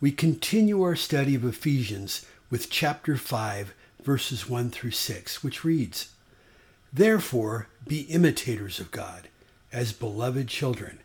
we 0.00 0.10
continue 0.10 0.82
our 0.82 0.96
study 0.96 1.34
of 1.34 1.44
Ephesians 1.44 2.24
with 2.48 2.70
chapter 2.70 3.18
5, 3.18 3.74
verses 4.02 4.48
1 4.48 4.70
through 4.70 4.92
6, 4.92 5.44
which 5.44 5.62
reads 5.62 6.08
Therefore, 6.90 7.68
be 7.86 8.00
imitators 8.02 8.80
of 8.80 8.90
God 8.90 9.28
as 9.70 9.92
beloved 9.92 10.48
children, 10.48 11.00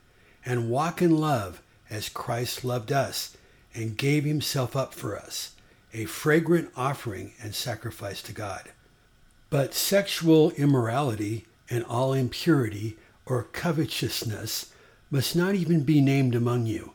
and 0.46 0.70
walk 0.70 1.02
in 1.02 1.18
love 1.18 1.62
as 1.90 2.08
Christ 2.08 2.64
loved 2.64 2.92
us 2.92 3.36
and 3.74 3.98
gave 3.98 4.24
himself 4.24 4.78
up 4.78 4.94
for 4.94 5.18
us, 5.18 5.52
a 5.94 6.06
fragrant 6.06 6.72
offering 6.78 7.34
and 7.44 7.54
sacrifice 7.54 8.22
to 8.22 8.32
God. 8.32 8.72
But 9.50 9.74
sexual 9.74 10.52
immorality 10.52 11.46
and 11.70 11.84
all 11.84 12.14
impurity 12.14 12.96
or 13.26 13.44
covetousness 13.44 14.72
must 15.12 15.36
not 15.36 15.54
even 15.54 15.84
be 15.84 16.00
named 16.00 16.34
among 16.34 16.66
you 16.66 16.95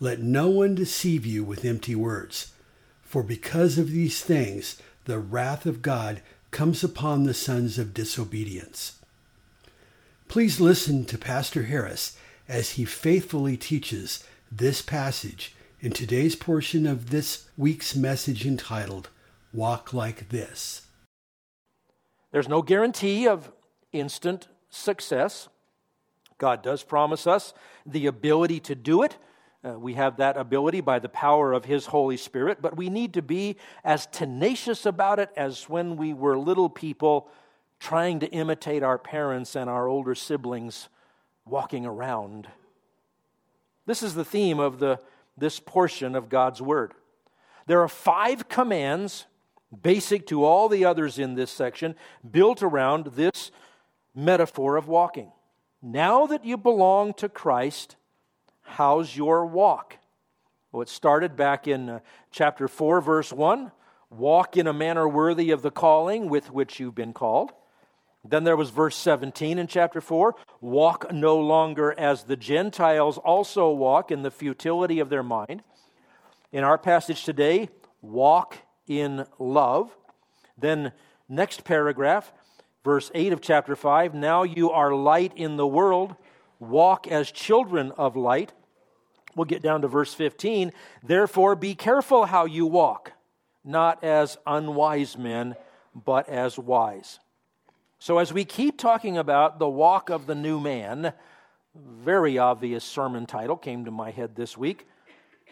Let 0.00 0.20
no 0.20 0.48
one 0.48 0.74
deceive 0.74 1.24
you 1.24 1.44
with 1.44 1.64
empty 1.64 1.94
words. 1.94 2.52
For 3.02 3.22
because 3.22 3.78
of 3.78 3.90
these 3.90 4.22
things, 4.22 4.80
the 5.04 5.18
wrath 5.18 5.66
of 5.66 5.82
God 5.82 6.20
comes 6.50 6.82
upon 6.82 7.24
the 7.24 7.34
sons 7.34 7.78
of 7.78 7.94
disobedience. 7.94 8.98
Please 10.28 10.60
listen 10.60 11.04
to 11.06 11.18
Pastor 11.18 11.64
Harris 11.64 12.16
as 12.48 12.72
he 12.72 12.84
faithfully 12.84 13.56
teaches 13.56 14.24
this 14.50 14.82
passage 14.82 15.54
in 15.80 15.92
today's 15.92 16.36
portion 16.36 16.86
of 16.86 17.10
this 17.10 17.48
week's 17.56 17.94
message 17.94 18.46
entitled 18.46 19.10
Walk 19.52 19.92
Like 19.92 20.30
This. 20.30 20.86
There's 22.32 22.48
no 22.48 22.62
guarantee 22.62 23.28
of 23.28 23.52
instant 23.92 24.48
success. 24.70 25.48
God 26.38 26.62
does 26.62 26.82
promise 26.82 27.26
us 27.26 27.54
the 27.86 28.06
ability 28.06 28.60
to 28.60 28.74
do 28.74 29.02
it. 29.02 29.16
Uh, 29.64 29.78
we 29.78 29.94
have 29.94 30.18
that 30.18 30.36
ability 30.36 30.82
by 30.82 30.98
the 30.98 31.08
power 31.08 31.54
of 31.54 31.64
His 31.64 31.86
Holy 31.86 32.18
Spirit, 32.18 32.58
but 32.60 32.76
we 32.76 32.90
need 32.90 33.14
to 33.14 33.22
be 33.22 33.56
as 33.82 34.06
tenacious 34.06 34.84
about 34.84 35.18
it 35.18 35.30
as 35.36 35.68
when 35.70 35.96
we 35.96 36.12
were 36.12 36.36
little 36.36 36.68
people 36.68 37.28
trying 37.80 38.20
to 38.20 38.26
imitate 38.26 38.82
our 38.82 38.98
parents 38.98 39.56
and 39.56 39.70
our 39.70 39.88
older 39.88 40.14
siblings 40.14 40.88
walking 41.46 41.86
around. 41.86 42.46
This 43.86 44.02
is 44.02 44.14
the 44.14 44.24
theme 44.24 44.58
of 44.58 44.80
the, 44.80 44.98
this 45.38 45.60
portion 45.60 46.14
of 46.14 46.28
God's 46.28 46.60
Word. 46.60 46.92
There 47.66 47.80
are 47.80 47.88
five 47.88 48.48
commands, 48.50 49.24
basic 49.82 50.26
to 50.26 50.44
all 50.44 50.68
the 50.68 50.84
others 50.84 51.18
in 51.18 51.36
this 51.36 51.50
section, 51.50 51.94
built 52.30 52.62
around 52.62 53.06
this 53.08 53.50
metaphor 54.14 54.76
of 54.76 54.88
walking. 54.88 55.32
Now 55.80 56.26
that 56.26 56.44
you 56.44 56.58
belong 56.58 57.14
to 57.14 57.30
Christ, 57.30 57.96
How's 58.74 59.16
your 59.16 59.46
walk? 59.46 59.98
Well, 60.72 60.82
it 60.82 60.88
started 60.88 61.36
back 61.36 61.68
in 61.68 61.88
uh, 61.88 62.00
chapter 62.32 62.66
4, 62.66 63.00
verse 63.00 63.32
1 63.32 63.70
walk 64.10 64.56
in 64.56 64.66
a 64.66 64.72
manner 64.72 65.08
worthy 65.08 65.52
of 65.52 65.62
the 65.62 65.70
calling 65.70 66.28
with 66.28 66.50
which 66.50 66.80
you've 66.80 66.96
been 66.96 67.12
called. 67.12 67.52
Then 68.24 68.42
there 68.42 68.56
was 68.56 68.70
verse 68.70 68.96
17 68.96 69.60
in 69.60 69.68
chapter 69.68 70.00
4 70.00 70.34
walk 70.60 71.12
no 71.12 71.38
longer 71.38 71.94
as 71.96 72.24
the 72.24 72.34
Gentiles 72.34 73.16
also 73.16 73.70
walk 73.70 74.10
in 74.10 74.22
the 74.22 74.30
futility 74.32 74.98
of 74.98 75.08
their 75.08 75.22
mind. 75.22 75.62
In 76.50 76.64
our 76.64 76.76
passage 76.76 77.22
today, 77.22 77.68
walk 78.02 78.58
in 78.88 79.24
love. 79.38 79.96
Then, 80.58 80.90
next 81.28 81.62
paragraph, 81.62 82.32
verse 82.82 83.12
8 83.14 83.32
of 83.32 83.40
chapter 83.40 83.76
5 83.76 84.14
now 84.14 84.42
you 84.42 84.72
are 84.72 84.92
light 84.92 85.32
in 85.36 85.58
the 85.58 85.66
world 85.66 86.16
walk 86.58 87.06
as 87.06 87.30
children 87.30 87.92
of 87.92 88.16
light. 88.16 88.52
We'll 89.36 89.44
get 89.46 89.62
down 89.62 89.82
to 89.82 89.88
verse 89.88 90.14
15. 90.14 90.72
Therefore, 91.02 91.56
be 91.56 91.74
careful 91.74 92.26
how 92.26 92.44
you 92.44 92.66
walk, 92.66 93.12
not 93.64 94.02
as 94.04 94.38
unwise 94.46 95.18
men, 95.18 95.56
but 95.94 96.28
as 96.28 96.58
wise. 96.58 97.18
So, 97.98 98.18
as 98.18 98.32
we 98.32 98.44
keep 98.44 98.78
talking 98.78 99.16
about 99.16 99.58
the 99.58 99.68
walk 99.68 100.10
of 100.10 100.26
the 100.26 100.34
new 100.34 100.60
man, 100.60 101.12
very 101.74 102.38
obvious 102.38 102.84
sermon 102.84 103.26
title 103.26 103.56
came 103.56 103.84
to 103.86 103.90
my 103.90 104.10
head 104.10 104.36
this 104.36 104.56
week 104.56 104.86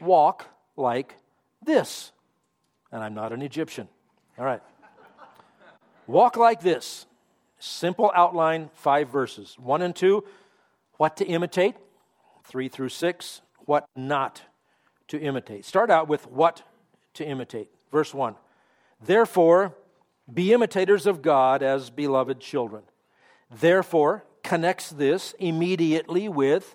Walk 0.00 0.47
like 0.76 1.16
this. 1.65 2.12
And 2.91 3.03
I'm 3.03 3.15
not 3.15 3.32
an 3.32 3.42
Egyptian. 3.42 3.88
All 4.38 4.44
right. 4.44 4.60
Walk 6.06 6.37
like 6.37 6.60
this. 6.60 7.06
Simple 7.59 8.10
outline, 8.15 8.71
five 8.75 9.09
verses. 9.09 9.56
One 9.59 9.82
and 9.82 9.94
two 9.94 10.25
what 10.97 11.16
to 11.16 11.25
imitate, 11.25 11.75
3 12.44 12.69
through 12.69 12.91
6, 12.91 13.41
what 13.66 13.86
not 13.96 14.42
to 15.08 15.18
imitate. 15.20 15.64
Start 15.64 15.90
out 15.90 16.08
with 16.08 16.26
what 16.26 16.62
to 17.14 17.24
imitate. 17.24 17.68
Verse 17.90 18.14
1 18.14 18.34
Therefore, 19.04 19.74
be 20.32 20.52
imitators 20.52 21.06
of 21.06 21.22
God 21.22 21.62
as 21.62 21.90
beloved 21.90 22.40
children. 22.40 22.82
Therefore, 23.50 24.24
connects 24.42 24.90
this 24.90 25.34
immediately 25.38 26.28
with 26.28 26.74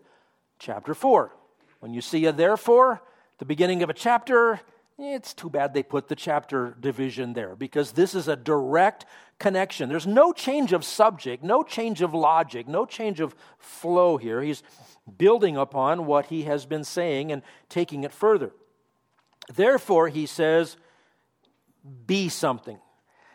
chapter 0.60 0.94
4. 0.94 1.34
When 1.80 1.94
you 1.94 2.02
see 2.02 2.26
a 2.26 2.32
therefore, 2.32 3.02
the 3.40 3.46
beginning 3.46 3.84
of 3.84 3.90
a 3.90 3.94
chapter, 3.94 4.60
it's 4.98 5.34
too 5.34 5.50
bad 5.50 5.74
they 5.74 5.84
put 5.84 6.08
the 6.08 6.16
chapter 6.16 6.76
division 6.80 7.34
there 7.34 7.56
because 7.56 7.92
this 7.92 8.16
is 8.16 8.28
a 8.28 8.36
direct 8.36 9.06
connection. 9.38 9.90
There's 9.90 10.08
no 10.08 10.34
change 10.34 10.74
of 10.74 10.84
subject, 10.84 11.44
no 11.44 11.62
change 11.64 12.02
of 12.02 12.14
logic, 12.14 12.68
no 12.68 12.86
change 12.86 13.20
of 13.20 13.36
flow 13.60 14.18
here. 14.18 14.42
He's 14.42 14.64
building 15.18 15.58
upon 15.58 16.06
what 16.06 16.28
he 16.28 16.44
has 16.44 16.66
been 16.66 16.84
saying 16.84 17.32
and 17.32 17.42
taking 17.70 18.04
it 18.04 18.12
further. 18.12 18.52
Therefore, 19.54 20.10
he 20.10 20.26
says, 20.26 20.78
be 22.06 22.30
something. 22.30 22.80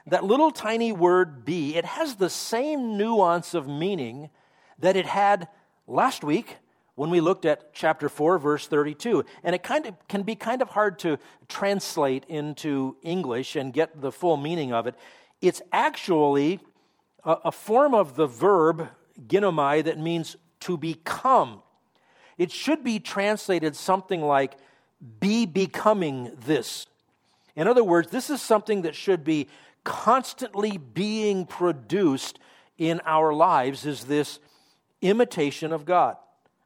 That 0.06 0.24
little 0.24 0.50
tiny 0.50 0.92
word 0.92 1.44
be, 1.44 1.76
it 1.76 1.84
has 1.84 2.16
the 2.16 2.28
same 2.28 2.96
nuance 2.96 3.54
of 3.54 3.68
meaning 3.68 4.30
that 4.78 4.96
it 4.96 5.06
had 5.06 5.48
last 5.86 6.24
week 6.24 6.56
when 6.94 7.10
we 7.10 7.20
looked 7.20 7.44
at 7.44 7.72
chapter 7.72 8.08
4 8.08 8.38
verse 8.38 8.66
32 8.66 9.24
and 9.42 9.54
it 9.54 9.62
kind 9.62 9.86
of 9.86 9.94
can 10.08 10.22
be 10.22 10.34
kind 10.34 10.62
of 10.62 10.68
hard 10.70 10.98
to 10.98 11.18
translate 11.48 12.24
into 12.28 12.96
english 13.02 13.56
and 13.56 13.72
get 13.72 14.00
the 14.00 14.12
full 14.12 14.36
meaning 14.36 14.72
of 14.72 14.86
it 14.86 14.94
it's 15.40 15.62
actually 15.72 16.60
a, 17.24 17.32
a 17.46 17.52
form 17.52 17.94
of 17.94 18.14
the 18.16 18.26
verb 18.26 18.88
ginomai 19.26 19.82
that 19.82 19.98
means 19.98 20.36
to 20.60 20.76
become 20.76 21.62
it 22.42 22.50
should 22.50 22.82
be 22.82 22.98
translated 22.98 23.76
something 23.76 24.20
like 24.20 24.54
be 25.20 25.46
becoming 25.46 26.32
this 26.46 26.86
in 27.56 27.66
other 27.66 27.84
words 27.84 28.10
this 28.10 28.30
is 28.30 28.40
something 28.40 28.82
that 28.82 28.94
should 28.94 29.24
be 29.24 29.48
constantly 29.84 30.76
being 30.76 31.44
produced 31.46 32.38
in 32.78 33.00
our 33.04 33.32
lives 33.32 33.86
is 33.86 34.04
this 34.04 34.38
imitation 35.00 35.72
of 35.72 35.84
god 35.84 36.16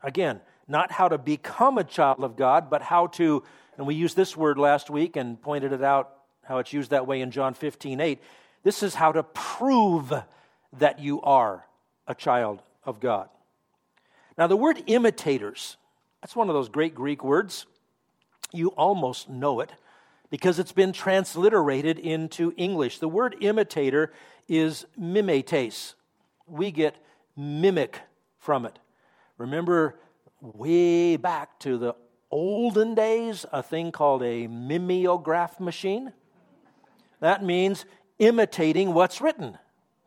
Again, 0.06 0.40
not 0.69 0.93
how 0.93 1.08
to 1.08 1.19
become 1.19 1.78
a 1.78 1.84
child 1.84 2.23
of 2.23 2.37
God, 2.37 2.70
but 2.70 2.81
how 2.81 3.08
to, 3.08 3.43
and 3.76 3.88
we 3.88 3.96
used 3.96 4.17
this 4.17 4.37
word 4.37 4.56
last 4.56 4.88
week 4.88 5.17
and 5.17 5.40
pointed 5.43 5.73
it 5.73 5.82
out 5.82 6.12
how 6.44 6.58
it's 6.58 6.73
used 6.73 6.90
that 6.90 7.08
way 7.08 7.20
in 7.20 7.32
John 7.32 7.55
15 7.55 8.00
8. 8.00 8.20
This 8.62 8.84
is 8.84 8.94
how 8.94 9.11
to 9.11 9.25
prove 9.25 10.12
that 10.78 11.00
you 11.00 11.20
are 11.23 11.67
a 12.06 12.14
child 12.14 12.62
of 12.84 13.00
God. 13.00 13.28
Now, 14.38 14.46
the 14.46 14.56
word 14.56 14.82
imitators, 14.86 15.76
that's 16.20 16.36
one 16.36 16.48
of 16.48 16.54
those 16.54 16.68
great 16.68 16.94
Greek 16.94 17.24
words. 17.24 17.66
You 18.52 18.68
almost 18.68 19.28
know 19.28 19.60
it 19.60 19.72
because 20.30 20.58
it's 20.58 20.72
been 20.72 20.92
transliterated 20.92 21.98
into 21.98 22.52
English. 22.56 22.98
The 22.98 23.08
word 23.08 23.36
imitator 23.40 24.12
is 24.48 24.86
mimetes. 25.00 25.94
We 26.46 26.70
get 26.70 26.96
mimic 27.36 28.00
from 28.38 28.66
it. 28.66 28.78
Remember 29.38 29.98
way 30.40 31.16
back 31.16 31.58
to 31.60 31.78
the 31.78 31.94
olden 32.30 32.94
days, 32.94 33.46
a 33.52 33.62
thing 33.62 33.92
called 33.92 34.22
a 34.22 34.46
mimeograph 34.46 35.60
machine? 35.60 36.12
That 37.20 37.42
means 37.44 37.84
imitating 38.18 38.94
what's 38.94 39.20
written. 39.20 39.58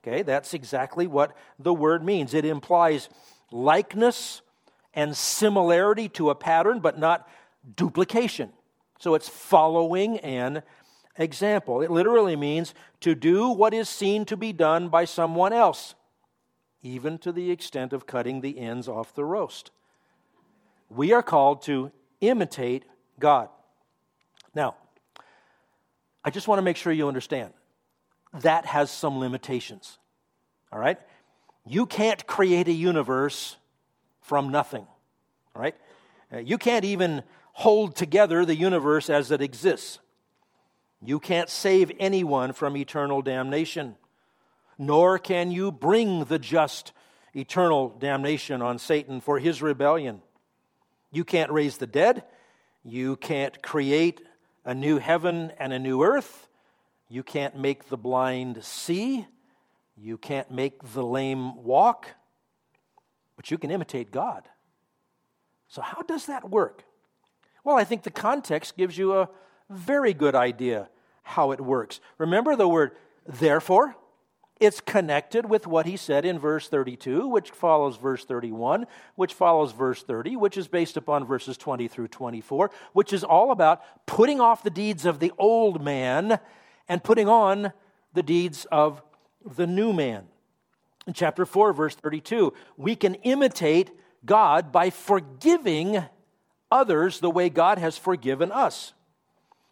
Okay, 0.01 0.21
that's 0.21 0.53
exactly 0.53 1.07
what 1.07 1.35
the 1.57 1.73
word 1.73 2.03
means. 2.03 2.33
It 2.33 2.45
implies 2.45 3.09
likeness 3.51 4.41
and 4.93 5.15
similarity 5.15 6.09
to 6.09 6.29
a 6.29 6.35
pattern, 6.35 6.79
but 6.79 6.97
not 6.97 7.27
duplication. 7.75 8.51
So 8.99 9.15
it's 9.15 9.29
following 9.29 10.19
an 10.19 10.63
example. 11.17 11.81
It 11.81 11.91
literally 11.91 12.35
means 12.35 12.73
to 13.01 13.15
do 13.15 13.49
what 13.49 13.73
is 13.73 13.87
seen 13.89 14.25
to 14.25 14.37
be 14.37 14.51
done 14.51 14.89
by 14.89 15.05
someone 15.05 15.53
else, 15.53 15.95
even 16.81 17.17
to 17.19 17.31
the 17.31 17.51
extent 17.51 17.93
of 17.93 18.07
cutting 18.07 18.41
the 18.41 18.57
ends 18.59 18.87
off 18.87 19.13
the 19.13 19.25
roast. 19.25 19.71
We 20.89 21.13
are 21.13 21.23
called 21.23 21.61
to 21.63 21.91
imitate 22.19 22.83
God. 23.19 23.49
Now, 24.53 24.75
I 26.23 26.29
just 26.29 26.47
want 26.47 26.59
to 26.59 26.63
make 26.63 26.77
sure 26.77 26.91
you 26.91 27.07
understand 27.07 27.53
that 28.33 28.65
has 28.65 28.91
some 28.91 29.19
limitations. 29.19 29.97
All 30.71 30.79
right? 30.79 30.99
You 31.69 31.85
can't 31.85 32.25
create 32.25 32.67
a 32.67 32.73
universe 32.73 33.55
from 34.21 34.49
nothing. 34.49 34.87
Right? 35.53 35.75
Uh, 36.33 36.39
you 36.39 36.57
can't 36.57 36.83
even 36.83 37.21
hold 37.53 37.95
together 37.95 38.43
the 38.43 38.55
universe 38.55 39.07
as 39.07 39.29
it 39.29 39.39
exists. 39.39 39.99
You 40.99 41.19
can't 41.19 41.47
save 41.47 41.91
anyone 41.99 42.53
from 42.53 42.75
eternal 42.75 43.21
damnation, 43.21 43.97
nor 44.79 45.19
can 45.19 45.51
you 45.51 45.71
bring 45.71 46.25
the 46.25 46.39
just 46.39 46.91
eternal 47.35 47.89
damnation 47.99 48.63
on 48.63 48.79
Satan 48.79 49.21
for 49.21 49.37
his 49.37 49.61
rebellion. 49.61 50.23
You 51.11 51.23
can't 51.23 51.51
raise 51.51 51.77
the 51.77 51.87
dead. 51.87 52.23
You 52.83 53.15
can't 53.15 53.61
create 53.61 54.21
a 54.65 54.73
new 54.73 54.97
heaven 54.97 55.51
and 55.59 55.71
a 55.71 55.79
new 55.79 56.01
earth. 56.01 56.47
You 57.09 57.21
can't 57.21 57.55
make 57.55 57.89
the 57.89 57.97
blind 57.97 58.63
see. 58.63 59.27
You 60.01 60.17
can't 60.17 60.49
make 60.49 60.93
the 60.93 61.03
lame 61.03 61.63
walk. 61.63 62.07
But 63.35 63.51
you 63.51 63.57
can 63.57 63.71
imitate 63.71 64.11
God. 64.11 64.43
So, 65.67 65.81
how 65.81 66.01
does 66.01 66.25
that 66.25 66.49
work? 66.49 66.83
Well, 67.63 67.77
I 67.77 67.83
think 67.83 68.03
the 68.03 68.11
context 68.11 68.77
gives 68.77 68.97
you 68.97 69.13
a 69.13 69.29
very 69.69 70.13
good 70.13 70.35
idea 70.35 70.89
how 71.23 71.51
it 71.51 71.61
works. 71.61 71.99
Remember 72.17 72.55
the 72.55 72.67
word 72.67 72.91
therefore? 73.25 73.95
It's 74.59 74.81
connected 74.81 75.45
with 75.49 75.67
what 75.67 75.85
he 75.85 75.95
said 75.95 76.25
in 76.25 76.37
verse 76.37 76.67
32, 76.67 77.27
which 77.27 77.51
follows 77.51 77.95
verse 77.95 78.25
31, 78.25 78.87
which 79.15 79.33
follows 79.33 79.71
verse 79.71 80.03
30, 80.03 80.35
which 80.35 80.57
is 80.57 80.67
based 80.67 80.97
upon 80.97 81.25
verses 81.25 81.55
20 81.55 81.87
through 81.87 82.09
24, 82.09 82.69
which 82.91 83.13
is 83.13 83.23
all 83.23 83.51
about 83.51 83.81
putting 84.05 84.41
off 84.41 84.63
the 84.63 84.69
deeds 84.69 85.05
of 85.05 85.19
the 85.19 85.31
old 85.37 85.81
man 85.81 86.39
and 86.89 87.03
putting 87.03 87.29
on 87.29 87.71
the 88.13 88.23
deeds 88.23 88.65
of 88.69 89.01
the 89.55 89.67
new 89.67 89.93
man. 89.93 90.25
In 91.07 91.13
chapter 91.13 91.45
4, 91.45 91.73
verse 91.73 91.95
32, 91.95 92.53
we 92.77 92.95
can 92.95 93.15
imitate 93.15 93.91
God 94.25 94.71
by 94.71 94.89
forgiving 94.89 96.03
others 96.71 97.19
the 97.19 97.29
way 97.29 97.49
God 97.49 97.77
has 97.77 97.97
forgiven 97.97 98.51
us. 98.51 98.93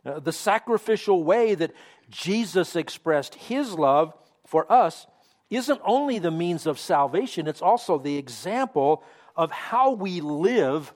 Uh, 0.06 0.19
the 0.19 0.31
sacrificial 0.31 1.24
way 1.24 1.53
that 1.53 1.74
Jesus 2.09 2.75
expressed 2.75 3.35
his 3.35 3.74
love 3.74 4.13
for 4.45 4.71
us 4.71 5.06
isn't 5.50 5.81
only 5.85 6.19
the 6.19 6.31
means 6.31 6.65
of 6.65 6.79
salvation, 6.79 7.47
it's 7.47 7.62
also 7.62 7.97
the 7.97 8.18
example 8.18 9.03
of 9.35 9.51
how 9.51 9.91
we 9.91 10.19
live 10.19 10.94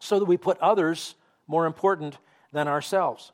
so 0.00 0.18
that 0.18 0.24
we 0.24 0.36
put 0.36 0.58
others 0.58 1.14
more 1.46 1.66
important 1.66 2.18
than 2.52 2.66
ourselves. 2.66 3.32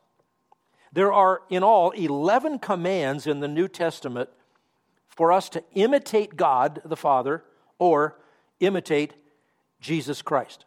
There 0.92 1.12
are 1.12 1.42
in 1.48 1.62
all 1.62 1.90
11 1.90 2.58
commands 2.58 3.26
in 3.26 3.40
the 3.40 3.48
New 3.48 3.68
Testament 3.68 4.30
for 5.08 5.32
us 5.32 5.48
to 5.50 5.62
imitate 5.74 6.36
God 6.36 6.80
the 6.84 6.96
Father 6.96 7.42
or 7.78 8.18
imitate 8.60 9.14
Jesus 9.80 10.22
Christ. 10.22 10.64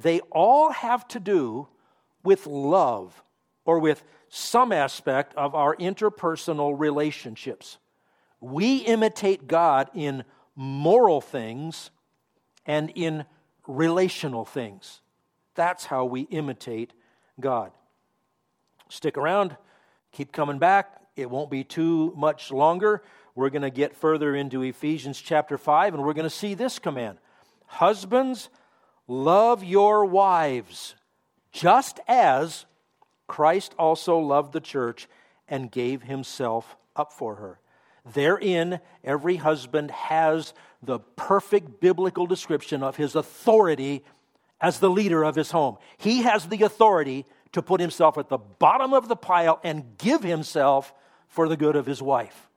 They 0.00 0.20
all 0.30 0.70
have 0.72 1.06
to 1.08 1.20
do 1.20 1.68
with 2.22 2.46
love 2.46 3.22
or 3.64 3.78
with 3.78 4.02
some 4.28 4.72
aspect 4.72 5.34
of 5.36 5.54
our 5.54 5.76
interpersonal 5.76 6.78
relationships. 6.78 7.78
We 8.40 8.78
imitate 8.78 9.46
God 9.46 9.90
in 9.94 10.24
moral 10.56 11.20
things 11.20 11.90
and 12.66 12.90
in 12.94 13.24
relational 13.66 14.44
things. 14.44 15.00
That's 15.54 15.86
how 15.86 16.04
we 16.06 16.22
imitate 16.22 16.92
God. 17.38 17.72
Stick 18.88 19.16
around, 19.16 19.56
keep 20.12 20.32
coming 20.32 20.58
back. 20.58 21.00
It 21.14 21.30
won't 21.30 21.50
be 21.50 21.62
too 21.62 22.12
much 22.16 22.50
longer. 22.50 23.02
We're 23.34 23.50
going 23.50 23.62
to 23.62 23.70
get 23.70 23.96
further 23.96 24.36
into 24.36 24.62
Ephesians 24.62 25.20
chapter 25.20 25.56
5, 25.56 25.94
and 25.94 26.02
we're 26.02 26.12
going 26.12 26.24
to 26.24 26.30
see 26.30 26.54
this 26.54 26.78
command 26.78 27.18
Husbands, 27.66 28.50
love 29.08 29.64
your 29.64 30.04
wives, 30.04 30.94
just 31.50 32.00
as 32.06 32.66
Christ 33.26 33.74
also 33.78 34.18
loved 34.18 34.52
the 34.52 34.60
church 34.60 35.08
and 35.48 35.70
gave 35.70 36.02
himself 36.02 36.76
up 36.94 37.12
for 37.12 37.36
her. 37.36 37.58
Therein, 38.12 38.80
every 39.02 39.36
husband 39.36 39.90
has 39.90 40.52
the 40.82 40.98
perfect 40.98 41.80
biblical 41.80 42.26
description 42.26 42.82
of 42.82 42.96
his 42.96 43.14
authority 43.14 44.04
as 44.60 44.78
the 44.80 44.90
leader 44.90 45.24
of 45.24 45.36
his 45.36 45.50
home. 45.50 45.78
He 45.96 46.22
has 46.22 46.46
the 46.46 46.62
authority 46.62 47.24
to 47.52 47.62
put 47.62 47.80
himself 47.80 48.18
at 48.18 48.28
the 48.28 48.38
bottom 48.38 48.92
of 48.92 49.08
the 49.08 49.16
pile 49.16 49.60
and 49.62 49.96
give 49.98 50.22
himself 50.22 50.92
for 51.28 51.48
the 51.48 51.56
good 51.56 51.76
of 51.76 51.86
his 51.86 52.02
wife. 52.02 52.50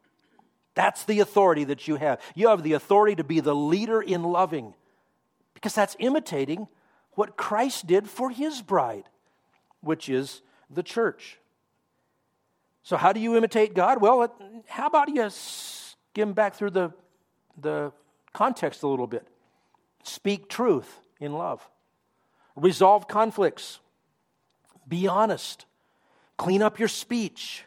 That's 0.75 1.06
the 1.06 1.22
authority 1.22 1.63
that 1.63 1.88
you 1.88 1.95
have. 1.95 2.22
You 2.36 2.50
have 2.50 2.62
the 2.62 2.74
authority 2.74 3.16
to 3.16 3.24
be 3.24 3.39
the 3.39 3.56
leader 3.56 4.01
in 4.01 4.24
loving 4.24 4.74
because 5.54 5.74
that's 5.74 5.95
imitating 6.00 6.68
what 7.13 7.38
Christ 7.38 7.88
did 7.88 8.07
for 8.10 8.30
his 8.30 8.62
bride, 8.62 9.06
which 9.81 10.10
is 10.10 10.42
the 10.69 10.83
church. 10.83 11.39
So, 12.83 12.97
how 12.97 13.14
do 13.14 13.19
you 13.19 13.35
imitate 13.35 13.73
God? 13.73 14.02
Well, 14.02 14.35
how 14.68 14.88
about 14.88 15.09
you 15.09 15.28
skim 15.30 16.33
back 16.33 16.56
through 16.56 16.71
the, 16.71 16.94
the 17.59 17.92
context 18.33 18.83
a 18.83 18.88
little 18.88 19.07
bit? 19.07 19.28
Speak 20.04 20.49
truth 20.49 20.99
in 21.19 21.33
love, 21.33 21.68
resolve 22.56 23.07
conflicts, 23.07 23.80
be 24.88 25.07
honest, 25.07 25.66
clean 26.38 26.61
up 26.61 26.78
your 26.78 26.90
speech, 26.90 27.64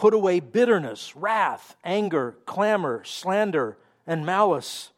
put 0.00 0.14
away 0.14 0.40
bitterness, 0.40 1.14
wrath, 1.14 1.76
anger, 1.84 2.34
clamor, 2.46 3.04
slander, 3.04 3.76
and 4.06 4.24
malice, 4.24 4.92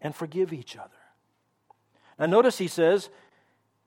and 0.00 0.12
forgive 0.12 0.52
each 0.52 0.76
other. 0.76 0.90
Now, 2.18 2.26
notice 2.26 2.58
he 2.58 2.66
says, 2.66 3.10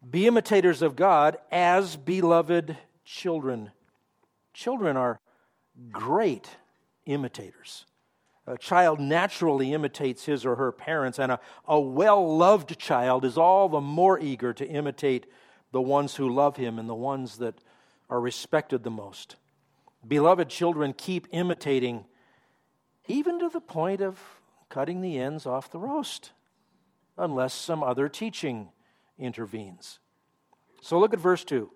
Be 0.09 0.25
imitators 0.25 0.81
of 0.81 0.95
God 0.95 1.35
as 1.51 1.97
beloved 1.97 2.77
children. 3.03 3.71
Children 4.53 4.95
are 4.95 5.19
great 5.91 6.49
imitators. 7.05 7.85
A 8.47 8.57
child 8.57 9.01
naturally 9.01 9.73
imitates 9.73 10.23
his 10.23 10.45
or 10.45 10.55
her 10.55 10.71
parents, 10.71 11.19
and 11.19 11.33
a, 11.33 11.41
a 11.67 11.77
well 11.77 12.37
loved 12.37 12.79
child 12.79 13.25
is 13.25 13.37
all 13.37 13.67
the 13.67 13.81
more 13.81 14.17
eager 14.17 14.53
to 14.53 14.65
imitate 14.65 15.25
the 15.73 15.81
ones 15.81 16.15
who 16.15 16.33
love 16.33 16.55
him 16.55 16.79
and 16.79 16.87
the 16.87 16.95
ones 16.95 17.39
that 17.39 17.55
are 18.09 18.21
respected 18.21 18.85
the 18.85 18.89
most. 18.89 19.35
Beloved 20.07 20.49
children 20.49 20.93
keep 20.93 21.27
imitating, 21.31 22.05
even 23.07 23.39
to 23.39 23.49
the 23.49 23.61
point 23.61 24.01
of 24.01 24.19
cutting 24.69 25.01
the 25.01 25.17
ends 25.17 25.45
off 25.45 25.71
the 25.71 25.79
roast 25.79 26.31
unless 27.17 27.53
some 27.53 27.83
other 27.83 28.09
teaching 28.09 28.69
intervenes. 29.17 29.99
So 30.81 30.99
look 30.99 31.13
at 31.13 31.19
verse 31.19 31.43
2. 31.43 31.69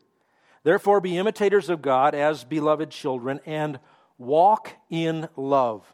Therefore, 0.63 0.99
be 0.99 1.17
imitators 1.17 1.69
of 1.69 1.81
God 1.81 2.13
as 2.13 2.43
beloved 2.43 2.89
children 2.89 3.39
and 3.45 3.79
walk 4.17 4.73
in 4.89 5.29
love, 5.37 5.93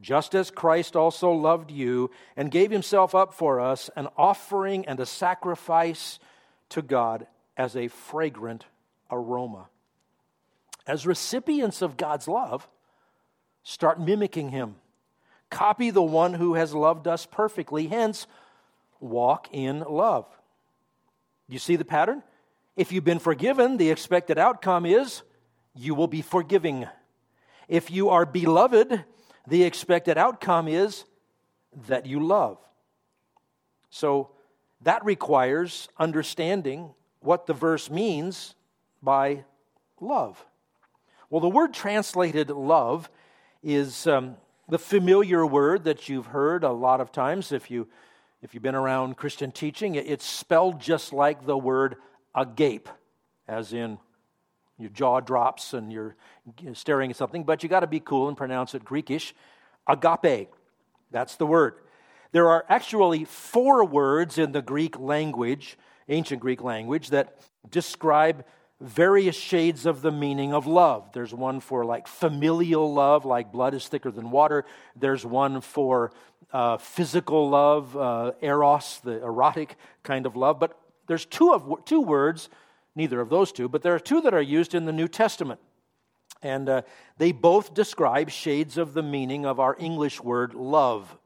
just 0.00 0.34
as 0.34 0.50
Christ 0.50 0.94
also 0.94 1.32
loved 1.32 1.70
you 1.70 2.10
and 2.36 2.50
gave 2.50 2.70
himself 2.70 3.14
up 3.14 3.34
for 3.34 3.58
us, 3.60 3.90
an 3.96 4.08
offering 4.16 4.86
and 4.86 5.00
a 5.00 5.06
sacrifice 5.06 6.20
to 6.68 6.82
God 6.82 7.26
as 7.56 7.74
a 7.74 7.88
fragrant 7.88 8.66
aroma. 9.10 9.68
As 10.86 11.06
recipients 11.06 11.82
of 11.82 11.96
God's 11.96 12.28
love, 12.28 12.68
start 13.62 14.00
mimicking 14.00 14.50
him. 14.50 14.76
Copy 15.50 15.90
the 15.90 16.02
one 16.02 16.34
who 16.34 16.54
has 16.54 16.74
loved 16.74 17.08
us 17.08 17.26
perfectly. 17.26 17.88
Hence, 17.88 18.26
walk 19.00 19.48
in 19.52 19.80
love. 19.80 20.26
You 21.48 21.58
see 21.58 21.76
the 21.76 21.84
pattern? 21.84 22.22
If 22.76 22.92
you've 22.92 23.04
been 23.04 23.18
forgiven, 23.18 23.76
the 23.76 23.90
expected 23.90 24.38
outcome 24.38 24.86
is 24.86 25.22
you 25.74 25.94
will 25.94 26.08
be 26.08 26.22
forgiving. 26.22 26.86
If 27.68 27.90
you 27.90 28.10
are 28.10 28.26
beloved, 28.26 29.04
the 29.46 29.64
expected 29.64 30.18
outcome 30.18 30.68
is 30.68 31.04
that 31.88 32.06
you 32.06 32.20
love. 32.20 32.58
So 33.90 34.30
that 34.82 35.04
requires 35.04 35.88
understanding 35.98 36.94
what 37.20 37.46
the 37.46 37.54
verse 37.54 37.90
means 37.90 38.54
by 39.02 39.44
love. 40.00 40.44
Well, 41.28 41.40
the 41.40 41.48
word 41.48 41.74
translated 41.74 42.50
love 42.50 43.10
is 43.60 44.06
um, 44.06 44.36
the 44.68 44.78
familiar 44.78 45.44
word 45.44 45.82
that 45.84 46.08
you've 46.08 46.26
heard 46.26 46.62
a 46.62 46.70
lot 46.70 47.00
of 47.00 47.10
times 47.10 47.50
if, 47.50 47.68
you, 47.68 47.88
if 48.42 48.54
you've 48.54 48.62
been 48.62 48.76
around 48.76 49.16
Christian 49.16 49.50
teaching. 49.50 49.96
It's 49.96 50.24
spelled 50.24 50.80
just 50.80 51.12
like 51.12 51.44
the 51.44 51.58
word 51.58 51.96
agape, 52.32 52.88
as 53.48 53.72
in 53.72 53.98
your 54.78 54.90
jaw 54.90 55.18
drops 55.18 55.74
and 55.74 55.92
you're 55.92 56.14
staring 56.74 57.10
at 57.10 57.16
something, 57.16 57.42
but 57.42 57.64
you 57.64 57.68
got 57.68 57.80
to 57.80 57.88
be 57.88 57.98
cool 57.98 58.28
and 58.28 58.36
pronounce 58.36 58.76
it 58.76 58.84
Greekish. 58.84 59.32
Agape. 59.88 60.48
That's 61.10 61.34
the 61.34 61.46
word. 61.46 61.74
There 62.30 62.48
are 62.50 62.64
actually 62.68 63.24
four 63.24 63.84
words 63.84 64.38
in 64.38 64.52
the 64.52 64.62
Greek 64.62 64.96
language, 64.96 65.76
ancient 66.08 66.40
Greek 66.40 66.62
language, 66.62 67.10
that 67.10 67.36
describe 67.68 68.44
various 68.80 69.36
shades 69.36 69.86
of 69.86 70.02
the 70.02 70.12
meaning 70.12 70.52
of 70.52 70.66
love. 70.66 71.10
There's 71.12 71.32
one 71.32 71.60
for 71.60 71.84
like 71.84 72.06
familial 72.06 72.92
love, 72.92 73.24
like 73.24 73.52
blood 73.52 73.74
is 73.74 73.88
thicker 73.88 74.10
than 74.10 74.30
water. 74.30 74.64
There's 74.94 75.24
one 75.24 75.60
for 75.60 76.12
uh, 76.52 76.76
physical 76.76 77.48
love, 77.48 77.96
uh, 77.96 78.32
eros, 78.42 79.00
the 79.02 79.22
erotic 79.22 79.76
kind 80.02 80.26
of 80.26 80.36
love. 80.36 80.60
But 80.60 80.78
there's 81.06 81.24
two 81.24 81.52
of 81.52 81.84
two 81.84 82.00
words, 82.00 82.48
neither 82.94 83.20
of 83.20 83.30
those 83.30 83.52
two, 83.52 83.68
but 83.68 83.82
there 83.82 83.94
are 83.94 84.00
two 84.00 84.20
that 84.22 84.34
are 84.34 84.42
used 84.42 84.74
in 84.74 84.84
the 84.84 84.92
New 84.92 85.08
Testament. 85.08 85.60
And 86.42 86.68
uh, 86.68 86.82
they 87.16 87.32
both 87.32 87.72
describe 87.72 88.30
shades 88.30 88.76
of 88.76 88.92
the 88.92 89.02
meaning 89.02 89.46
of 89.46 89.58
our 89.58 89.74
English 89.78 90.20
word 90.20 90.54
love. 90.54 91.16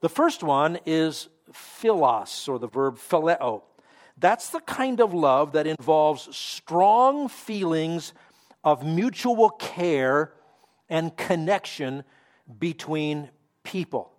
The 0.00 0.08
first 0.08 0.42
one 0.42 0.80
is 0.84 1.28
philos, 1.52 2.48
or 2.48 2.58
the 2.58 2.66
verb 2.66 2.98
phileo. 2.98 3.62
That's 4.22 4.50
the 4.50 4.60
kind 4.60 5.00
of 5.00 5.12
love 5.12 5.52
that 5.52 5.66
involves 5.66 6.34
strong 6.34 7.28
feelings 7.28 8.14
of 8.62 8.86
mutual 8.86 9.50
care 9.50 10.32
and 10.88 11.14
connection 11.16 12.04
between 12.60 13.30
people. 13.64 14.12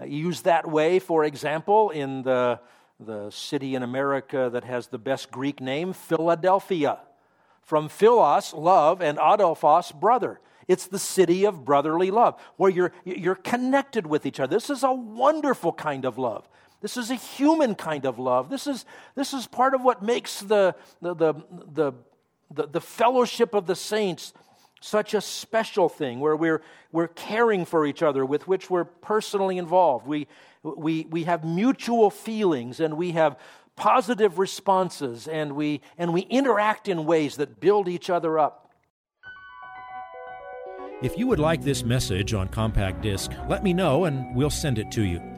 Uh, 0.00 0.02
I 0.02 0.06
use 0.06 0.42
that 0.42 0.68
way, 0.68 0.98
for 0.98 1.24
example, 1.24 1.90
in 1.90 2.22
the, 2.22 2.58
the 2.98 3.30
city 3.30 3.76
in 3.76 3.84
America 3.84 4.50
that 4.52 4.64
has 4.64 4.88
the 4.88 4.98
best 4.98 5.30
Greek 5.30 5.60
name, 5.60 5.92
Philadelphia. 5.92 6.98
From 7.62 7.88
Philos, 7.88 8.52
love, 8.52 9.00
and 9.00 9.18
Adelphos, 9.18 9.94
brother. 9.94 10.40
It's 10.66 10.88
the 10.88 10.98
city 10.98 11.44
of 11.44 11.64
brotherly 11.64 12.10
love, 12.10 12.40
where 12.56 12.70
you're, 12.70 12.92
you're 13.04 13.36
connected 13.36 14.04
with 14.04 14.26
each 14.26 14.40
other. 14.40 14.56
This 14.56 14.68
is 14.68 14.82
a 14.82 14.92
wonderful 14.92 15.72
kind 15.72 16.04
of 16.04 16.18
love. 16.18 16.48
This 16.80 16.96
is 16.96 17.10
a 17.10 17.16
human 17.16 17.74
kind 17.74 18.04
of 18.04 18.18
love. 18.18 18.50
This 18.50 18.66
is, 18.66 18.84
this 19.14 19.32
is 19.34 19.46
part 19.46 19.74
of 19.74 19.82
what 19.82 20.02
makes 20.02 20.40
the, 20.40 20.74
the, 21.02 21.14
the, 21.14 21.34
the, 22.50 22.66
the, 22.68 22.80
fellowship 22.80 23.52
of 23.52 23.66
the 23.66 23.74
saints 23.74 24.32
such 24.80 25.12
a 25.12 25.20
special 25.20 25.88
thing 25.88 26.20
where 26.20 26.36
we're, 26.36 26.62
we're 26.92 27.08
caring 27.08 27.64
for 27.64 27.84
each 27.84 28.02
other, 28.02 28.24
with 28.24 28.46
which 28.46 28.70
we're 28.70 28.84
personally 28.84 29.58
involved. 29.58 30.06
We, 30.06 30.28
we, 30.62 31.06
we 31.10 31.24
have 31.24 31.44
mutual 31.44 32.10
feelings 32.10 32.78
and 32.78 32.96
we 32.96 33.12
have 33.12 33.36
positive 33.74 34.38
responses 34.38 35.26
and 35.26 35.56
we, 35.56 35.80
and 35.96 36.12
we 36.12 36.22
interact 36.22 36.86
in 36.86 37.06
ways 37.06 37.36
that 37.36 37.58
build 37.60 37.88
each 37.88 38.08
other 38.08 38.38
up. 38.38 38.70
If 41.02 41.16
you 41.16 41.26
would 41.28 41.38
like 41.38 41.62
this 41.62 41.84
message 41.84 42.34
on 42.34 42.48
compact 42.48 43.02
disc, 43.02 43.30
let 43.48 43.62
me 43.62 43.72
know 43.72 44.04
and 44.04 44.34
we'll 44.34 44.50
send 44.50 44.78
it 44.78 44.90
to 44.92 45.02
you. 45.02 45.37